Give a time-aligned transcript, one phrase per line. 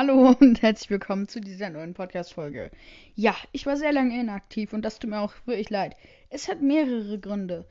[0.00, 2.70] Hallo und herzlich willkommen zu dieser neuen Podcast-Folge.
[3.16, 5.96] Ja, ich war sehr lange inaktiv und das tut mir auch wirklich leid.
[6.30, 7.66] Es hat mehrere Gründe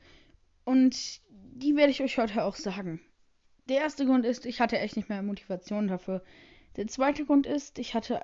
[0.66, 3.00] und die werde ich euch heute auch sagen.
[3.70, 6.22] Der erste Grund ist, ich hatte echt nicht mehr Motivation dafür.
[6.76, 8.20] Der zweite Grund ist, ich hatte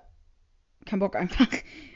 [0.84, 1.48] keinen Bock einfach.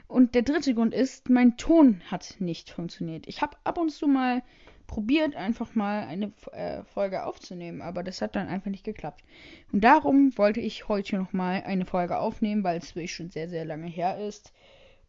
[0.06, 3.28] Und der dritte Grund ist, mein Ton hat nicht funktioniert.
[3.28, 4.42] Ich habe ab und zu mal
[4.88, 9.22] probiert, einfach mal eine äh, Folge aufzunehmen, aber das hat dann einfach nicht geklappt.
[9.70, 13.64] Und darum wollte ich heute nochmal eine Folge aufnehmen, weil es wirklich schon sehr, sehr
[13.64, 14.52] lange her ist.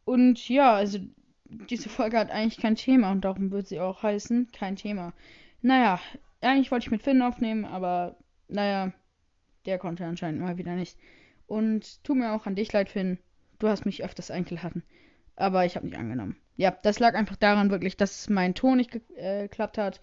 [0.05, 0.99] Und ja, also
[1.45, 5.13] diese Folge hat eigentlich kein Thema und darum wird sie auch heißen, kein Thema.
[5.62, 5.99] Naja,
[6.41, 8.91] eigentlich wollte ich mit Finn aufnehmen, aber naja,
[9.66, 10.98] der konnte anscheinend mal wieder nicht.
[11.48, 13.18] Und tut mir auch an dich leid, Finn.
[13.57, 14.84] Du hast mich öfters eingeladen.
[15.35, 18.94] Aber ich habe nicht angenommen ja, das lag einfach daran wirklich, dass mein Ton nicht
[19.16, 20.02] äh, geklappt hat.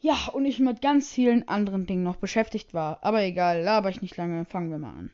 [0.00, 2.98] Ja, und ich mit ganz vielen anderen Dingen noch beschäftigt war.
[3.02, 5.12] Aber egal, laber ich nicht lange, fangen wir mal an.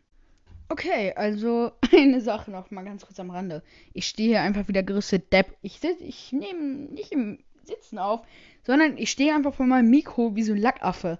[0.71, 3.63] Okay, also eine Sache noch mal ganz kurz am Rande.
[3.93, 5.55] Ich stehe hier einfach wieder gerüstet Depp.
[5.61, 8.23] Ich sitze, ich nehme nicht im Sitzen auf,
[8.63, 11.19] sondern ich stehe einfach vor meinem Mikro wie so ein Lackaffe.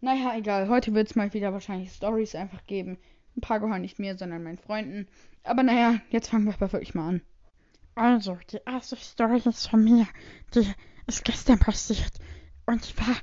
[0.00, 0.68] Naja, egal.
[0.68, 2.98] Heute wird es mal wieder wahrscheinlich Stories einfach geben.
[3.36, 5.06] Ein paar gehören nicht mir, sondern meinen Freunden.
[5.44, 7.22] Aber naja, jetzt fangen wir aber wirklich mal an.
[7.94, 10.06] Also, die erste Story ist von mir.
[10.54, 10.72] Die
[11.06, 12.12] ist gestern passiert.
[12.66, 13.16] Und die war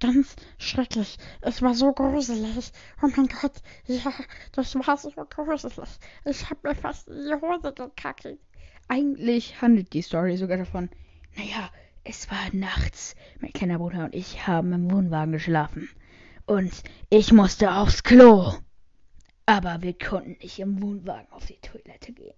[0.00, 1.18] ganz schrecklich.
[1.40, 2.72] Es war so gruselig.
[3.02, 4.12] Oh mein Gott, ja,
[4.52, 5.88] das war so gruselig.
[6.24, 8.28] Ich hab mir fast die Hose gekackt.
[8.88, 10.90] Eigentlich handelt die Story sogar davon.
[11.36, 11.70] Naja,
[12.04, 13.16] es war nachts.
[13.40, 15.88] Mein kleiner Bruder und ich haben im Wohnwagen geschlafen.
[16.46, 18.52] Und ich musste aufs Klo.
[19.44, 22.34] Aber wir konnten nicht im Wohnwagen auf die Toilette gehen.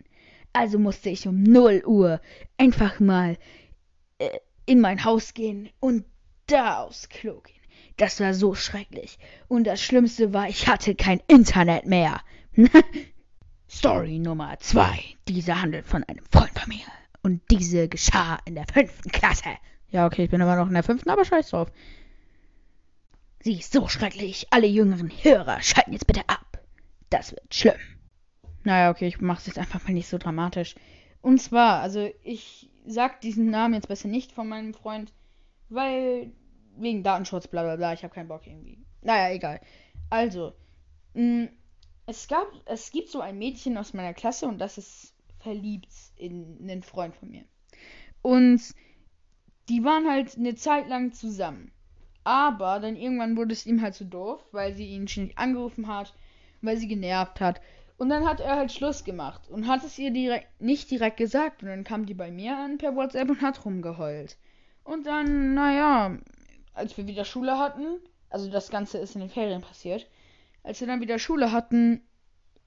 [0.52, 2.20] Also musste ich um 0 Uhr
[2.56, 3.36] einfach mal
[4.18, 6.04] äh, in mein Haus gehen und
[6.46, 7.54] da aufs Klo gehen.
[7.96, 9.18] Das war so schrecklich.
[9.48, 12.20] Und das Schlimmste war, ich hatte kein Internet mehr.
[13.70, 14.98] Story Nummer 2.
[15.26, 16.84] Diese handelt von einem Freund von mir.
[17.22, 19.50] Und diese geschah in der fünften Klasse.
[19.90, 21.70] Ja, okay, ich bin immer noch in der fünften, aber scheiß drauf.
[23.40, 24.46] Sie ist so schrecklich.
[24.50, 26.62] Alle jüngeren Hörer schalten jetzt bitte ab.
[27.10, 27.97] Das wird schlimm.
[28.68, 30.74] Naja, okay, ich mach's jetzt einfach mal nicht so dramatisch.
[31.22, 35.14] Und zwar, also ich sag diesen Namen jetzt besser nicht von meinem Freund,
[35.70, 36.32] weil
[36.76, 38.84] wegen Datenschutz, bla bla bla, ich habe keinen Bock irgendwie.
[39.00, 39.62] Naja, egal.
[40.10, 40.52] Also,
[41.14, 41.48] mh, mm,
[42.04, 46.58] es gab, es gibt so ein Mädchen aus meiner Klasse und das ist verliebt in
[46.60, 47.44] einen Freund von mir.
[48.20, 48.60] Und
[49.70, 51.72] die waren halt eine Zeit lang zusammen.
[52.22, 55.88] Aber dann irgendwann wurde es ihm halt zu so doof, weil sie ihn ständig angerufen
[55.88, 56.14] hat,
[56.60, 57.62] weil sie genervt hat.
[57.98, 61.62] Und dann hat er halt Schluss gemacht und hat es ihr direkt, nicht direkt gesagt.
[61.62, 64.38] Und dann kam die bei mir an per WhatsApp und hat rumgeheult.
[64.84, 66.16] Und dann, naja,
[66.74, 67.98] als wir wieder Schule hatten,
[68.30, 70.08] also das Ganze ist in den Ferien passiert,
[70.62, 72.02] als wir dann wieder Schule hatten,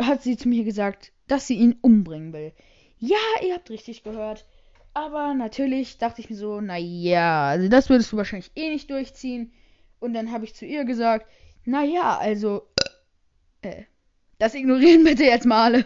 [0.01, 2.51] hat sie zu mir gesagt, dass sie ihn umbringen will.
[2.97, 4.45] Ja, ihr habt richtig gehört.
[4.93, 9.53] Aber natürlich dachte ich mir so, naja, also das würdest du wahrscheinlich eh nicht durchziehen.
[9.99, 11.25] Und dann habe ich zu ihr gesagt,
[11.63, 12.67] naja, also,
[13.61, 13.83] äh,
[14.41, 15.85] das ignorieren bitte jetzt mal alle.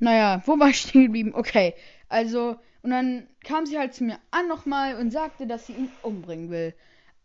[0.00, 1.34] Naja, wo war ich stehen geblieben?
[1.34, 1.74] Okay,
[2.08, 5.88] also, und dann kam sie halt zu mir an nochmal und sagte, dass sie ihn
[6.02, 6.74] umbringen will.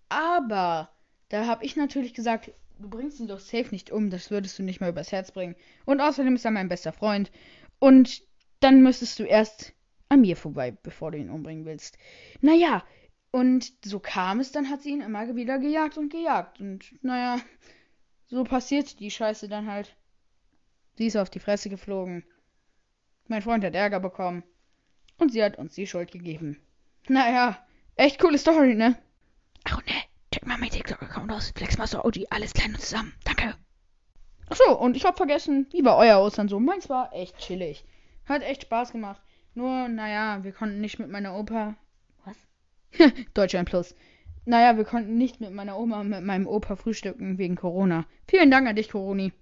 [0.09, 0.89] Aber,
[1.29, 4.63] da habe ich natürlich gesagt, du bringst ihn doch safe nicht um, das würdest du
[4.63, 5.55] nicht mal übers Herz bringen.
[5.85, 7.31] Und außerdem ist er mein bester Freund.
[7.79, 8.21] Und
[8.59, 9.73] dann müsstest du erst
[10.09, 11.97] an mir vorbei, bevor du ihn umbringen willst.
[12.41, 12.83] Naja,
[13.31, 16.59] und so kam es, dann hat sie ihn immer wieder gejagt und gejagt.
[16.59, 17.41] Und naja,
[18.27, 19.96] so passiert die Scheiße dann halt.
[20.97, 22.23] Sie ist auf die Fresse geflogen.
[23.27, 24.43] Mein Freund hat Ärger bekommen.
[25.19, 26.59] Und sie hat uns die Schuld gegeben.
[27.07, 27.57] Naja,
[27.95, 28.97] echt coole Story, ne?
[29.63, 29.93] Ach ne,
[30.31, 31.51] check mal mein TikTok-Account aus.
[31.55, 33.13] Flexmaster OG, alles klein und zusammen.
[33.25, 33.55] Danke.
[34.49, 36.59] Achso, und ich hab vergessen, wie war euer Ostern so?
[36.59, 37.85] Meins war echt chillig.
[38.25, 39.21] Hat echt Spaß gemacht.
[39.53, 41.75] Nur, naja, wir konnten nicht mit meiner Opa.
[42.25, 42.37] Was?
[43.33, 43.93] Deutschland Plus.
[44.45, 48.05] Naja, wir konnten nicht mit meiner Oma und mit meinem Opa frühstücken wegen Corona.
[48.27, 49.33] Vielen Dank an dich, Coroni.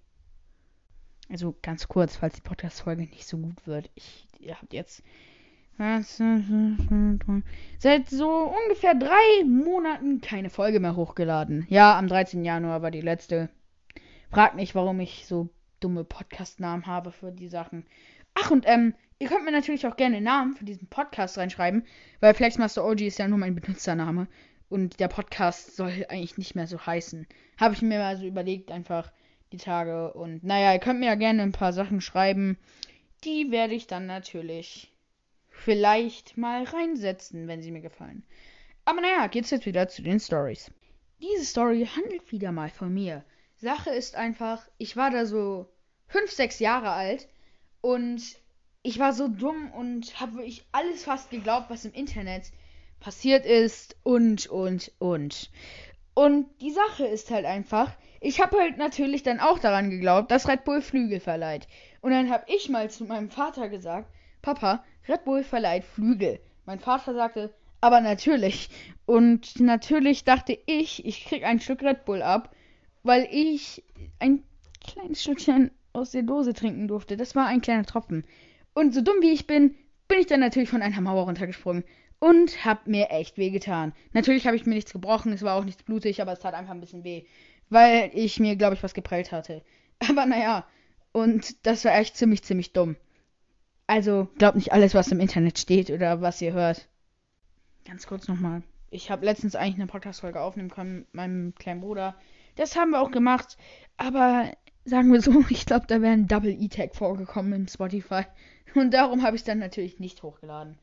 [1.29, 3.89] Also ganz kurz, falls die Podcast-Folge nicht so gut wird.
[3.95, 5.03] Ich, ihr habt jetzt
[7.79, 11.65] seit so ungefähr drei Monaten keine Folge mehr hochgeladen.
[11.69, 12.45] Ja, am 13.
[12.45, 13.49] Januar war die letzte.
[14.31, 15.49] Fragt nicht, warum ich so
[15.81, 17.85] dumme Podcast-Namen habe für die Sachen.
[18.35, 21.85] Ach, und ähm, ihr könnt mir natürlich auch gerne Namen für diesen Podcast reinschreiben,
[22.21, 24.27] weil Flexmaster OG ist ja nur mein Benutzername.
[24.69, 27.27] Und der Podcast soll eigentlich nicht mehr so heißen.
[27.59, 29.11] Habe ich mir mal so überlegt, einfach
[29.55, 30.13] die Tage.
[30.13, 32.57] Und naja, ihr könnt mir ja gerne ein paar Sachen schreiben.
[33.23, 34.91] Die werde ich dann natürlich
[35.49, 38.23] vielleicht mal reinsetzen, wenn sie mir gefallen.
[38.83, 40.71] Aber naja, geht's jetzt wieder zu den Stories.
[41.21, 43.23] Diese Story handelt wieder mal von mir.
[43.57, 45.67] Sache ist einfach, ich war da so
[46.07, 47.27] fünf, sechs Jahre alt
[47.81, 48.21] und
[48.83, 52.51] ich war so dumm und habe wirklich alles fast geglaubt, was im Internet
[52.99, 55.49] passiert ist und, und, und.
[56.13, 60.47] Und die Sache ist halt einfach, ich habe halt natürlich dann auch daran geglaubt, dass
[60.47, 61.67] Red Bull Flügel verleiht.
[62.01, 64.11] Und dann habe ich mal zu meinem Vater gesagt,
[64.41, 66.39] Papa, Red Bull verleiht Flügel.
[66.65, 68.69] Mein Vater sagte, aber natürlich.
[69.05, 72.55] Und natürlich dachte ich, ich krieg ein Stück Red Bull ab,
[73.03, 73.83] weil ich
[74.17, 74.41] ein
[74.83, 77.17] kleines Stückchen aus der Dose trinken durfte.
[77.17, 78.25] Das war ein kleiner Tropfen.
[78.73, 79.75] Und so dumm wie ich bin,
[80.07, 81.83] bin ich dann natürlich von einer Mauer runtergesprungen
[82.19, 83.93] und hab mir echt weh getan.
[84.13, 86.73] Natürlich habe ich mir nichts gebrochen, es war auch nichts blutig, aber es tat einfach
[86.73, 87.25] ein bisschen weh,
[87.69, 89.63] weil ich mir, glaube ich, was geprellt hatte.
[90.09, 90.65] Aber naja,
[91.11, 92.95] und das war echt ziemlich, ziemlich dumm.
[93.87, 96.87] Also, glaubt nicht alles, was im Internet steht oder was ihr hört.
[97.85, 98.63] Ganz kurz nochmal.
[98.89, 102.15] Ich habe letztens eigentlich eine Podcast-Folge aufnehmen können mit meinem kleinen Bruder.
[102.55, 103.57] Das haben wir auch gemacht.
[103.97, 104.51] Aber
[104.85, 108.23] sagen wir so, ich glaube, da wäre ein Double E-Tag vorgekommen in Spotify.
[108.73, 110.77] Und darum habe ich es dann natürlich nicht hochgeladen.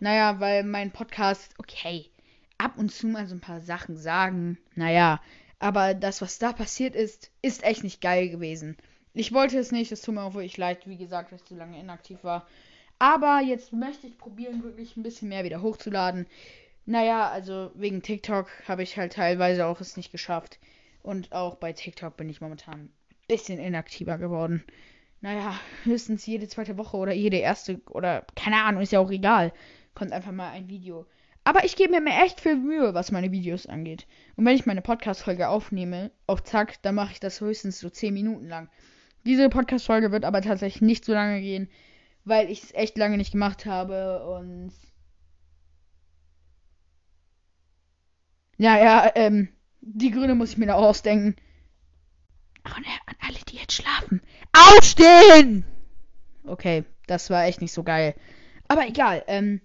[0.00, 2.06] Naja, weil mein Podcast, okay,
[2.56, 4.58] ab und zu mal so ein paar Sachen sagen.
[4.74, 5.20] Naja,
[5.58, 8.76] aber das, was da passiert ist, ist echt nicht geil gewesen.
[9.14, 11.56] Ich wollte es nicht, es tut mir auch wirklich leid, wie gesagt, dass ich zu
[11.56, 12.46] lange inaktiv war.
[12.98, 16.26] Aber jetzt möchte ich probieren, wirklich ein bisschen mehr wieder hochzuladen.
[16.84, 20.58] Naja, also wegen TikTok habe ich halt teilweise auch es nicht geschafft.
[21.02, 22.92] Und auch bei TikTok bin ich momentan ein
[23.28, 24.64] bisschen inaktiver geworden.
[25.20, 29.52] Naja, höchstens jede zweite Woche oder jede erste oder keine Ahnung, ist ja auch egal.
[29.94, 31.06] Kommt einfach mal ein Video.
[31.48, 34.06] Aber ich gebe mir echt viel Mühe, was meine Videos angeht.
[34.36, 38.12] Und wenn ich meine Podcast-Folge aufnehme, auf Zack, dann mache ich das höchstens so 10
[38.12, 38.68] Minuten lang.
[39.24, 41.70] Diese Podcast-Folge wird aber tatsächlich nicht so lange gehen,
[42.26, 44.74] weil ich es echt lange nicht gemacht habe und.
[48.58, 49.48] Ja, ja, ähm,
[49.80, 51.34] die Gründe muss ich mir da auch ausdenken.
[52.62, 54.20] Und an alle, die jetzt schlafen.
[54.52, 55.64] Aufstehen!
[56.44, 58.14] Okay, das war echt nicht so geil.
[58.68, 59.62] Aber egal, ähm,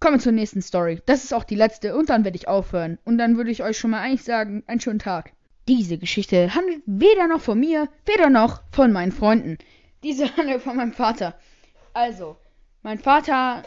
[0.00, 1.00] kommen wir zur nächsten Story.
[1.06, 2.98] Das ist auch die letzte und dann werde ich aufhören.
[3.04, 5.32] Und dann würde ich euch schon mal eigentlich sagen, einen schönen Tag.
[5.68, 9.58] Diese Geschichte handelt weder noch von mir, weder noch von meinen Freunden.
[10.02, 11.38] Diese handelt von meinem Vater.
[11.92, 12.36] Also,
[12.82, 13.62] mein Vater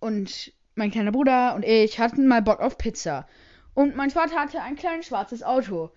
[0.00, 3.26] und mein kleiner Bruder und ich hatten mal Bock auf Pizza.
[3.72, 5.90] Und mein Vater hatte ein kleines schwarzes Auto.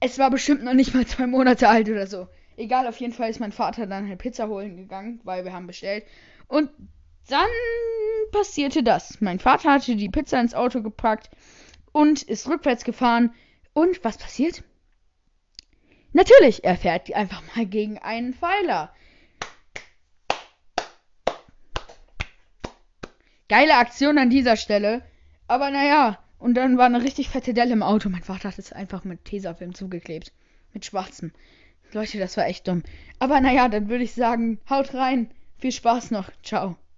[0.00, 2.28] Es war bestimmt noch nicht mal zwei Monate alt oder so.
[2.56, 5.66] Egal, auf jeden Fall ist mein Vater dann halt Pizza holen gegangen, weil wir haben
[5.66, 6.04] bestellt.
[6.46, 6.70] Und
[7.28, 7.46] dann
[8.32, 9.20] passierte das.
[9.20, 11.30] Mein Vater hatte die Pizza ins Auto gepackt
[11.92, 13.34] und ist rückwärts gefahren.
[13.72, 14.64] Und was passiert?
[16.12, 18.92] Natürlich, er fährt einfach mal gegen einen Pfeiler.
[23.48, 25.02] Geile Aktion an dieser Stelle.
[25.46, 28.08] Aber naja, und dann war eine richtig fette Delle im Auto.
[28.08, 30.32] Mein Vater hat es einfach mit Tesafilm zugeklebt.
[30.72, 31.32] Mit schwarzem.
[31.92, 32.82] Leute, das war echt dumm.
[33.18, 35.30] Aber naja, dann würde ich sagen, haut rein.
[35.58, 36.30] Viel Spaß noch.
[36.42, 36.76] Ciao.